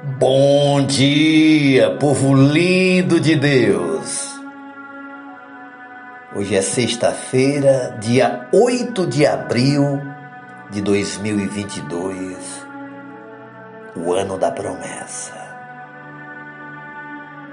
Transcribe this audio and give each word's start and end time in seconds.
Bom 0.00 0.86
dia, 0.86 1.96
povo 1.96 2.32
lindo 2.32 3.18
de 3.18 3.34
Deus! 3.34 4.30
Hoje 6.36 6.54
é 6.54 6.62
sexta-feira, 6.62 7.96
dia 8.00 8.48
8 8.52 9.04
de 9.08 9.26
abril 9.26 10.00
de 10.70 10.80
2022, 10.82 12.36
o 13.96 14.12
ano 14.12 14.38
da 14.38 14.52
promessa. 14.52 15.34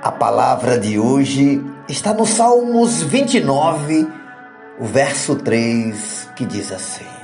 A 0.00 0.12
palavra 0.12 0.78
de 0.78 0.96
hoje 0.96 1.60
está 1.88 2.14
no 2.14 2.24
Salmos 2.24 3.02
29, 3.02 4.06
o 4.78 4.84
verso 4.84 5.34
3, 5.34 6.30
que 6.36 6.46
diz 6.46 6.70
assim: 6.70 7.17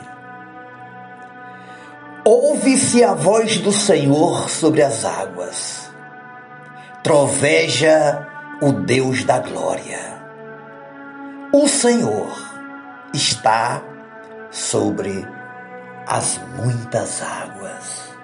Ouve-se 2.26 3.04
a 3.04 3.12
voz 3.12 3.58
do 3.58 3.70
Senhor 3.70 4.48
sobre 4.48 4.82
as 4.82 5.04
águas. 5.04 5.92
Troveja 7.02 8.26
o 8.62 8.72
Deus 8.72 9.24
da 9.24 9.40
glória. 9.40 10.00
O 11.52 11.68
Senhor 11.68 12.32
está 13.12 13.82
sobre 14.50 15.28
as 16.06 16.40
muitas 16.56 17.20
águas. 17.22 18.16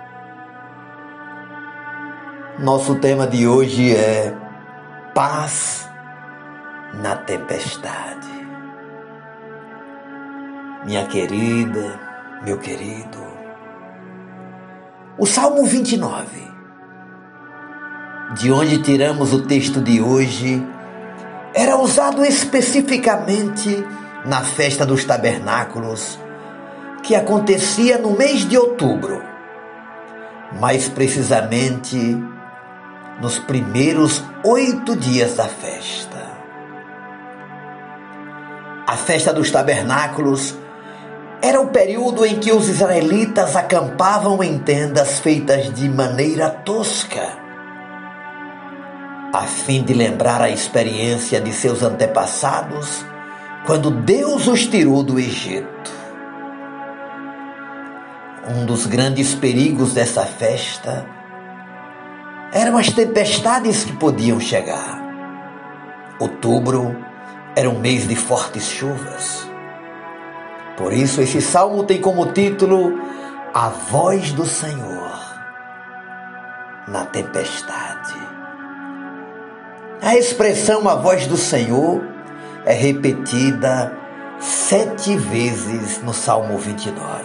Nosso 2.59 2.95
tema 3.01 3.27
de 3.27 3.47
hoje 3.47 3.95
é 3.95 4.35
paz 5.15 5.87
na 6.95 7.17
tempestade. 7.17 8.31
Minha 10.87 11.05
querida, 11.07 12.01
meu 12.43 12.57
querido, 12.57 13.40
o 15.19 15.27
Salmo 15.27 15.65
29, 15.65 16.51
de 18.35 18.53
onde 18.53 18.79
tiramos 18.79 19.33
o 19.33 19.43
texto 19.43 19.81
de 19.81 20.01
hoje, 20.01 20.65
era 21.55 21.77
usado 21.77 22.25
especificamente 22.25 23.85
na 24.25 24.43
festa 24.43 24.87
dos 24.87 25.05
tabernáculos, 25.05 26.19
que 27.03 27.15
acontecia 27.15 27.99
no 27.99 28.13
mês 28.13 28.49
de 28.49 28.57
outubro, 28.57 29.23
mais 30.61 30.89
precisamente 30.89 32.17
nos 33.21 33.39
primeiros 33.39 34.25
oito 34.45 34.97
dias 34.97 35.35
da 35.35 35.49
festa. 35.49 36.31
A 38.87 38.97
festa 38.97 39.33
dos 39.33 39.51
tabernáculos 39.51 40.57
era 41.43 41.61
o 41.61 41.69
período 41.69 42.25
em 42.27 42.39
que 42.39 42.53
os 42.53 42.69
israelitas 42.69 43.57
acampavam 43.57 44.43
em 44.43 44.59
tendas 44.59 45.21
feitas 45.21 45.73
de 45.73 45.89
maneira 45.89 46.51
tosca, 46.51 47.39
a 49.33 49.43
fim 49.43 49.83
de 49.83 49.95
lembrar 49.95 50.43
a 50.43 50.51
experiência 50.51 51.41
de 51.41 51.53
seus 51.53 51.83
antepassados 51.83 53.05
quando 53.65 53.91
Deus 53.91 54.49
os 54.49 54.67
tirou 54.67 55.03
do 55.03 55.19
Egito. 55.19 56.01
Um 58.49 58.67
dos 58.67 58.87
grandes 58.87 59.35
perigos 59.35 59.95
dessa 59.95 60.27
festa 60.27 61.07
eram 62.53 62.77
as 62.77 62.91
tempestades 62.91 63.85
que 63.85 63.93
podiam 63.97 64.41
chegar. 64.41 65.01
Outubro 66.19 66.97
era 67.55 67.71
um 67.71 67.79
mês 67.79 68.09
de 68.09 68.17
fortes 68.17 68.65
chuvas. 68.65 69.50
Por 70.81 70.95
isso, 70.95 71.21
esse 71.21 71.43
salmo 71.43 71.85
tem 71.85 72.01
como 72.01 72.33
título 72.33 72.99
A 73.53 73.69
Voz 73.69 74.33
do 74.33 74.47
Senhor 74.47 75.13
na 76.89 77.05
Tempestade. 77.05 78.15
A 80.01 80.17
expressão 80.17 80.89
A 80.89 80.95
Voz 80.95 81.27
do 81.27 81.37
Senhor 81.37 82.03
é 82.65 82.73
repetida 82.73 83.93
sete 84.39 85.19
vezes 85.19 86.03
no 86.03 86.15
Salmo 86.15 86.57
29. 86.57 87.25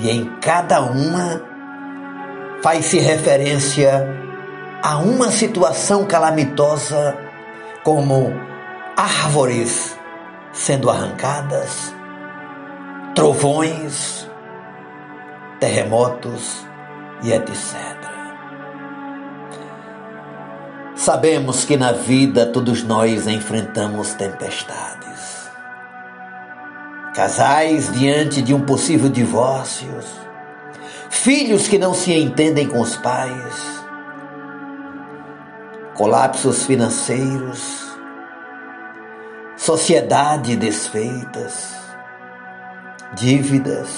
E 0.00 0.10
em 0.10 0.24
cada 0.40 0.80
uma 0.80 1.42
faz-se 2.62 2.98
referência 2.98 4.08
a 4.82 4.96
uma 4.96 5.30
situação 5.30 6.06
calamitosa, 6.06 7.14
como 7.84 8.32
árvores 8.96 9.95
sendo 10.56 10.88
arrancadas, 10.88 11.94
trovões, 13.14 14.28
terremotos 15.60 16.66
e 17.22 17.32
etc. 17.32 17.76
Sabemos 20.94 21.64
que 21.64 21.76
na 21.76 21.92
vida 21.92 22.46
todos 22.46 22.82
nós 22.82 23.28
enfrentamos 23.28 24.14
tempestades. 24.14 25.46
Casais 27.14 27.92
diante 27.92 28.40
de 28.40 28.54
um 28.54 28.62
possível 28.62 29.10
divórcio, 29.10 29.88
filhos 31.10 31.68
que 31.68 31.78
não 31.78 31.92
se 31.94 32.12
entendem 32.12 32.66
com 32.66 32.80
os 32.80 32.96
pais, 32.96 33.84
colapsos 35.94 36.64
financeiros, 36.64 37.85
sociedade 39.66 40.54
desfeitas, 40.54 41.74
dívidas, 43.16 43.88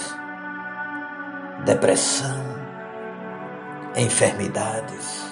depressão, 1.62 2.42
enfermidades. 3.94 5.26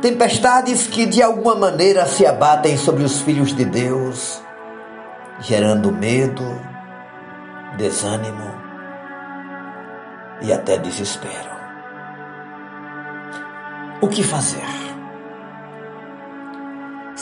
Tempestades 0.00 0.86
que 0.86 1.04
de 1.04 1.22
alguma 1.22 1.54
maneira 1.54 2.06
se 2.06 2.24
abatem 2.24 2.78
sobre 2.78 3.04
os 3.04 3.20
filhos 3.20 3.54
de 3.54 3.66
Deus, 3.66 4.42
gerando 5.40 5.92
medo, 5.92 6.58
desânimo 7.76 8.54
e 10.40 10.50
até 10.50 10.78
desespero. 10.78 11.54
O 14.00 14.08
que 14.08 14.22
fazer? 14.22 14.93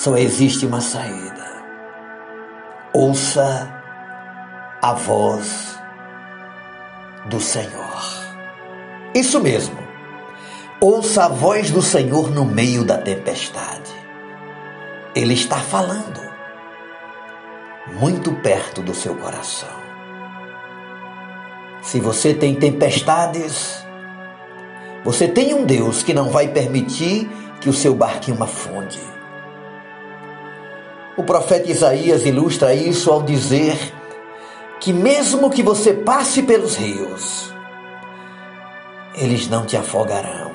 Só 0.03 0.17
existe 0.17 0.67
uma 0.67 0.81
saída. 0.81 1.47
Ouça 2.93 3.73
a 4.83 4.95
voz 4.95 5.79
do 7.27 7.39
Senhor. 7.39 8.03
Isso 9.15 9.41
mesmo. 9.41 9.79
Ouça 10.81 11.27
a 11.27 11.29
voz 11.29 11.71
do 11.71 11.81
Senhor 11.81 12.33
no 12.33 12.45
meio 12.45 12.85
da 12.85 12.99
tempestade. 12.99 13.93
Ele 15.15 15.35
está 15.35 15.59
falando 15.59 16.21
muito 18.01 18.33
perto 18.43 18.83
do 18.83 18.97
seu 18.97 19.15
coração. 19.15 19.71
Se 21.81 22.01
você 22.01 22.35
tem 22.35 22.57
tempestades, 22.57 23.87
você 25.05 25.29
tem 25.29 25.55
um 25.55 25.65
Deus 25.65 26.03
que 26.03 26.13
não 26.13 26.29
vai 26.29 26.49
permitir 26.49 27.31
que 27.61 27.69
o 27.69 27.73
seu 27.73 27.95
barquinho 27.95 28.43
afunde. 28.43 29.22
O 31.17 31.23
profeta 31.23 31.71
Isaías 31.71 32.25
ilustra 32.25 32.75
isso 32.75 33.11
ao 33.11 33.23
dizer 33.23 33.77
que, 34.81 34.93
mesmo 34.93 35.51
que 35.51 35.63
você 35.63 35.93
passe 35.93 36.43
pelos 36.43 36.75
rios, 36.77 37.53
eles 39.15 39.47
não 39.47 39.67
te 39.67 39.77
afogarão, 39.77 40.53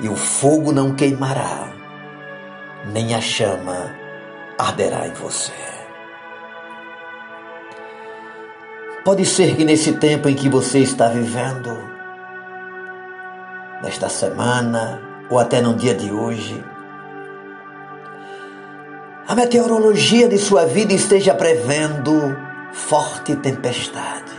e 0.00 0.08
o 0.08 0.14
fogo 0.14 0.70
não 0.70 0.94
queimará, 0.94 1.72
nem 2.92 3.14
a 3.14 3.20
chama 3.20 3.94
arderá 4.56 5.08
em 5.08 5.12
você. 5.12 5.52
Pode 9.04 9.26
ser 9.26 9.56
que 9.56 9.64
nesse 9.64 9.94
tempo 9.94 10.28
em 10.28 10.34
que 10.34 10.48
você 10.48 10.78
está 10.78 11.08
vivendo, 11.08 11.76
nesta 13.82 14.08
semana 14.08 15.00
ou 15.28 15.38
até 15.38 15.60
no 15.60 15.74
dia 15.74 15.94
de 15.94 16.10
hoje, 16.10 16.64
a 19.26 19.34
meteorologia 19.34 20.28
de 20.28 20.36
sua 20.36 20.66
vida 20.66 20.92
esteja 20.92 21.34
prevendo 21.34 22.36
forte 22.72 23.34
tempestade. 23.36 24.32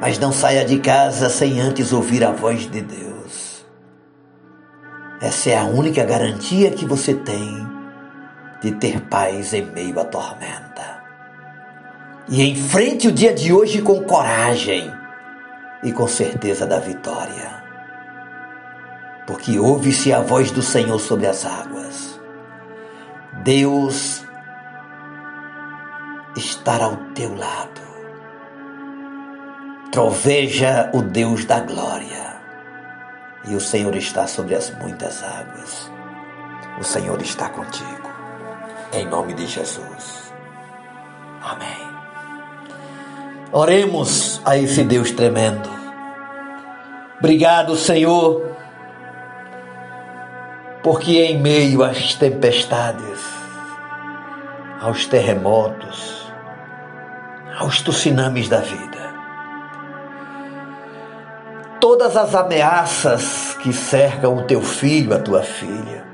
Mas 0.00 0.18
não 0.18 0.32
saia 0.32 0.64
de 0.64 0.78
casa 0.80 1.28
sem 1.28 1.60
antes 1.60 1.92
ouvir 1.92 2.24
a 2.24 2.32
voz 2.32 2.68
de 2.68 2.80
Deus. 2.80 3.64
Essa 5.20 5.50
é 5.50 5.58
a 5.58 5.64
única 5.64 6.04
garantia 6.04 6.70
que 6.70 6.84
você 6.84 7.14
tem 7.14 7.66
de 8.60 8.72
ter 8.72 9.02
paz 9.02 9.52
em 9.52 9.62
meio 9.62 9.98
à 10.00 10.04
tormenta. 10.04 10.98
E 12.28 12.42
enfrente 12.42 13.06
o 13.06 13.12
dia 13.12 13.32
de 13.32 13.52
hoje 13.52 13.80
com 13.80 14.02
coragem 14.02 14.92
e 15.84 15.92
com 15.92 16.08
certeza 16.08 16.66
da 16.66 16.80
vitória. 16.80 17.62
Porque 19.26 19.58
ouve-se 19.58 20.12
a 20.12 20.20
voz 20.20 20.50
do 20.50 20.62
Senhor 20.62 20.98
sobre 20.98 21.26
as 21.26 21.44
águas 21.44 22.17
Deus 23.48 24.22
estar 26.36 26.82
ao 26.82 26.96
teu 27.14 27.34
lado. 27.34 27.80
Troveja 29.90 30.90
o 30.92 31.00
Deus 31.00 31.46
da 31.46 31.60
glória. 31.60 32.36
E 33.46 33.54
o 33.54 33.60
Senhor 33.60 33.96
está 33.96 34.26
sobre 34.26 34.54
as 34.54 34.68
muitas 34.68 35.22
águas. 35.22 35.90
O 36.78 36.84
Senhor 36.84 37.22
está 37.22 37.48
contigo. 37.48 38.10
Em 38.92 39.06
nome 39.06 39.32
de 39.32 39.46
Jesus. 39.46 40.30
Amém. 41.42 41.88
Oremos 43.50 44.42
a 44.44 44.58
esse 44.58 44.84
Deus 44.84 45.10
tremendo. 45.10 45.70
Obrigado, 47.18 47.76
Senhor, 47.76 48.54
porque 50.82 51.22
em 51.22 51.40
meio 51.40 51.82
às 51.82 52.12
tempestades, 52.12 53.37
aos 54.80 55.06
terremotos, 55.06 56.32
aos 57.58 57.80
tsunamis 57.80 58.48
da 58.48 58.60
vida, 58.60 59.14
todas 61.80 62.16
as 62.16 62.34
ameaças 62.34 63.56
que 63.60 63.72
cercam 63.72 64.36
o 64.36 64.42
teu 64.42 64.62
filho, 64.62 65.14
a 65.14 65.18
tua 65.18 65.42
filha, 65.42 66.06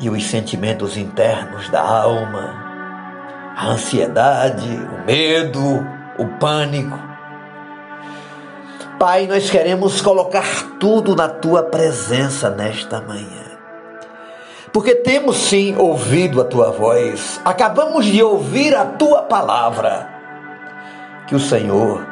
e 0.00 0.08
os 0.08 0.24
sentimentos 0.26 0.96
internos 0.96 1.68
da 1.68 1.82
alma, 1.82 2.54
a 3.56 3.66
ansiedade, 3.70 4.68
o 4.68 5.04
medo, 5.04 5.84
o 6.16 6.26
pânico. 6.38 6.98
Pai, 8.98 9.26
nós 9.26 9.50
queremos 9.50 10.00
colocar 10.00 10.78
tudo 10.78 11.14
na 11.14 11.28
tua 11.28 11.64
presença 11.64 12.48
nesta 12.50 13.00
manhã. 13.00 13.47
Porque 14.72 14.94
temos 14.94 15.36
sim 15.36 15.76
ouvido 15.76 16.40
a 16.40 16.44
tua 16.44 16.70
voz, 16.70 17.40
acabamos 17.44 18.04
de 18.04 18.22
ouvir 18.22 18.74
a 18.74 18.84
tua 18.84 19.22
palavra, 19.22 20.08
que 21.26 21.34
o 21.34 21.40
Senhor 21.40 22.06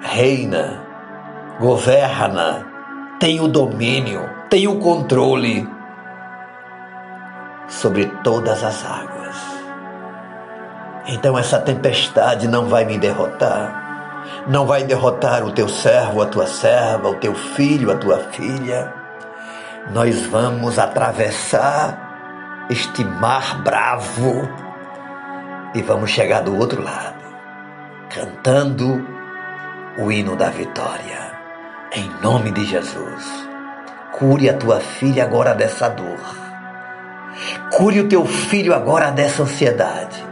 reina, 0.00 0.80
governa, 1.60 2.66
tem 3.18 3.40
o 3.40 3.48
domínio, 3.48 4.28
tem 4.48 4.68
o 4.68 4.78
controle 4.78 5.68
sobre 7.66 8.06
todas 8.22 8.62
as 8.62 8.84
águas. 8.84 9.36
Então 11.06 11.38
essa 11.38 11.58
tempestade 11.58 12.46
não 12.46 12.66
vai 12.66 12.84
me 12.84 12.98
derrotar, 12.98 14.44
não 14.46 14.66
vai 14.66 14.84
derrotar 14.84 15.44
o 15.44 15.52
teu 15.52 15.68
servo, 15.68 16.22
a 16.22 16.26
tua 16.26 16.46
serva, 16.46 17.08
o 17.08 17.14
teu 17.14 17.34
filho, 17.34 17.90
a 17.90 17.96
tua 17.96 18.18
filha. 18.18 18.92
Nós 19.92 20.26
vamos 20.26 20.78
atravessar 20.78 22.66
este 22.70 23.04
mar 23.04 23.62
bravo 23.62 24.48
e 25.74 25.82
vamos 25.82 26.10
chegar 26.10 26.42
do 26.42 26.56
outro 26.56 26.82
lado, 26.82 27.24
cantando 28.10 29.06
o 29.98 30.12
hino 30.12 30.36
da 30.36 30.50
vitória. 30.50 31.28
Em 31.92 32.10
nome 32.22 32.50
de 32.50 32.64
Jesus, 32.64 33.48
cure 34.12 34.50
a 34.50 34.56
tua 34.56 34.80
filha 34.80 35.24
agora 35.24 35.54
dessa 35.54 35.88
dor 35.88 36.48
Cure 37.70 38.00
o 38.00 38.08
teu 38.08 38.24
filho 38.26 38.74
agora 38.74 39.10
dessa 39.10 39.42
ansiedade. 39.42 40.24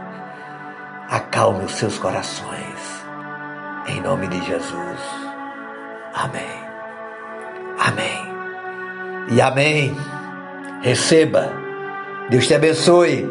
Acalme 1.09 1.63
os 1.63 1.75
seus 1.75 1.97
corações. 1.97 3.05
Em 3.87 4.01
nome 4.01 4.27
de 4.27 4.43
Jesus. 4.45 4.99
Amém. 6.13 6.67
Amém. 7.79 8.16
E 9.29 9.41
amém. 9.41 9.95
Receba. 10.81 11.51
Deus 12.29 12.47
te 12.47 12.55
abençoe. 12.55 13.29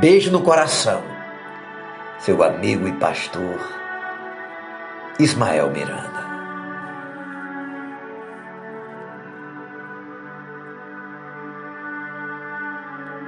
Beijo 0.00 0.30
no 0.30 0.42
coração. 0.42 1.02
Seu 2.18 2.42
amigo 2.42 2.88
e 2.88 2.92
pastor 2.92 3.60
Ismael 5.18 5.70
Miranda. 5.70 6.25